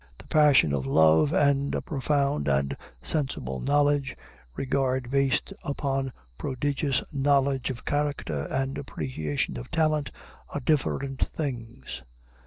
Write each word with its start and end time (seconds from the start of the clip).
The 0.17 0.25
passion 0.27 0.73
of 0.73 0.87
love 0.87 1.31
and 1.31 1.75
a 1.75 1.81
profound 1.83 2.47
and 2.47 2.75
sensible 3.03 3.59
knowledge, 3.59 4.17
regard 4.55 5.11
based 5.11 5.53
upon 5.61 6.11
prodigious 6.39 7.03
knowledge 7.13 7.69
of 7.69 7.85
character 7.85 8.47
and 8.49 8.79
appreciation 8.79 9.57
of 9.59 9.69
talent, 9.69 10.09
are 10.49 10.59
different 10.59 11.25
things. 11.27 12.01